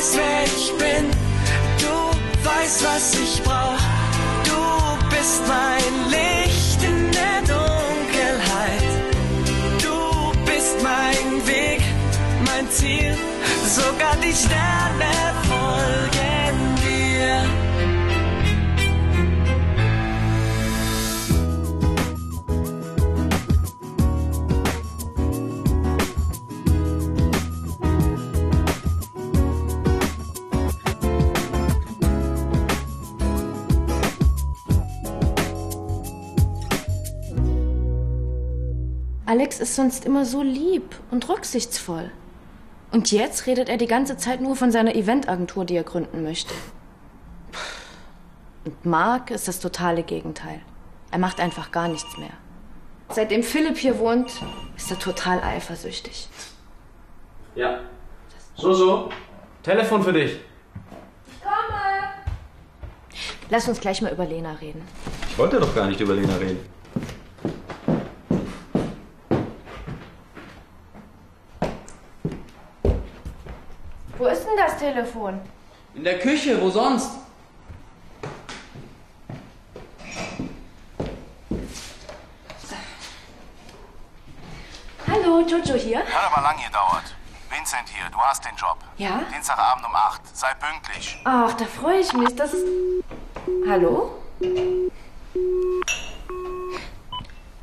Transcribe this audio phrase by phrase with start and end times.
[0.00, 1.10] weißt, wer ich bin.
[1.78, 3.78] Du weißt, was ich brauch.
[4.44, 5.69] Du bist mein
[39.30, 42.10] Alex ist sonst immer so lieb und rücksichtsvoll.
[42.90, 46.52] Und jetzt redet er die ganze Zeit nur von seiner Eventagentur, die er gründen möchte.
[48.64, 50.60] Und Mark ist das totale Gegenteil.
[51.12, 52.32] Er macht einfach gar nichts mehr.
[53.10, 54.32] Seitdem Philipp hier wohnt,
[54.76, 56.28] ist er total eifersüchtig.
[57.54, 57.82] Ja.
[58.56, 59.10] So, so.
[59.62, 60.40] Telefon für dich.
[63.48, 64.82] Lass uns gleich mal über Lena reden.
[65.28, 66.79] Ich wollte doch gar nicht über Lena reden.
[74.50, 75.40] Denn das Telefon?
[75.94, 77.12] In der Küche, wo sonst?
[85.06, 86.00] Hallo, Jojo hier.
[86.00, 87.14] Hat aber lang gedauert.
[87.50, 88.78] Vincent hier, du hast den Job.
[88.96, 89.22] Ja?
[89.32, 90.36] Dienstagabend um 8.
[90.36, 91.20] Sei pünktlich.
[91.24, 92.34] Ach, da freue ich mich.
[92.36, 92.64] Das ist.
[93.68, 94.12] Hallo?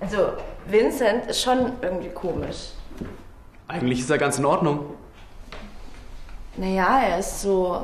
[0.00, 0.32] Also,
[0.66, 2.70] Vincent ist schon irgendwie komisch.
[3.68, 4.96] Eigentlich ist er ganz in Ordnung.
[6.56, 7.82] Naja, er ist so.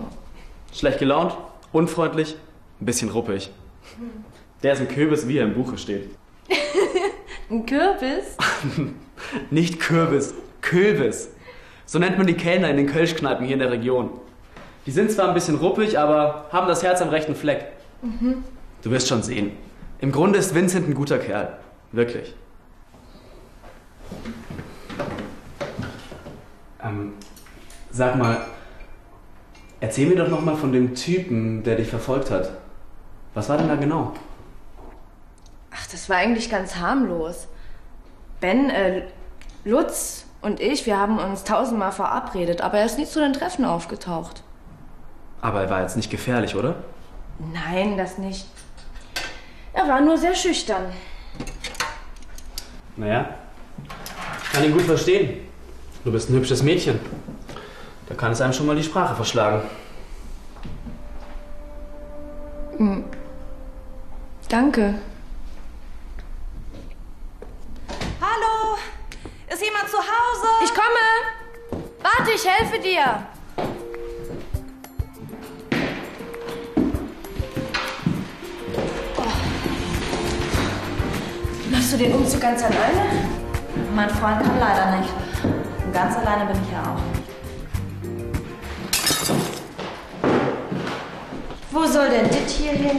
[0.72, 1.36] Schlecht gelaunt,
[1.72, 2.36] unfreundlich,
[2.80, 3.50] ein bisschen ruppig.
[4.62, 6.10] Der ist ein Kürbis, wie er im Buche steht.
[7.50, 8.36] Ein Kürbis?
[9.50, 11.30] Nicht Kürbis, Kürbis.
[11.84, 14.10] So nennt man die Kellner in den Kölschkneipen hier in der Region.
[14.86, 17.72] Die sind zwar ein bisschen ruppig, aber haben das Herz am rechten Fleck.
[18.82, 19.52] Du wirst schon sehen.
[19.98, 21.58] Im Grunde ist Vincent ein guter Kerl.
[21.90, 22.34] Wirklich.
[26.82, 27.14] Ähm,
[27.90, 28.46] sag mal,
[29.80, 32.50] erzähl mir doch noch mal von dem Typen, der dich verfolgt hat.
[33.34, 34.12] Was war denn da genau?
[35.70, 37.48] Ach, das war eigentlich ganz harmlos.
[38.40, 39.02] Ben, äh,
[39.64, 43.64] Lutz und ich, wir haben uns tausendmal verabredet, aber er ist nie zu den Treffen
[43.64, 44.42] aufgetaucht.
[45.40, 46.76] Aber er war jetzt nicht gefährlich, oder?
[47.52, 48.46] Nein, das nicht.
[49.72, 50.86] Er war nur sehr schüchtern.
[52.96, 53.30] Naja,
[54.42, 55.46] ich kann ihn gut verstehen.
[56.04, 56.98] Du bist ein hübsches Mädchen.
[58.10, 59.62] Da kann es einem schon mal die Sprache verschlagen.
[64.50, 64.94] Danke.
[68.20, 68.76] Hallo?
[69.48, 70.48] Ist jemand zu Hause?
[70.64, 71.84] Ich komme!
[72.02, 73.26] Warte, ich helfe dir!
[79.16, 79.22] Oh.
[81.70, 83.28] Machst du den Umzug ganz alleine?
[83.94, 85.14] Mein Freund kann leider nicht.
[85.86, 87.19] Und ganz alleine bin ich ja auch.
[91.72, 92.98] Wo soll denn dit hier hin?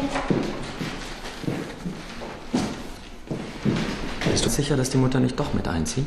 [4.31, 6.05] Bist du sicher, dass die Mutter nicht doch mit einzieht?